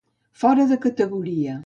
[0.43, 1.55] Fora de categoria.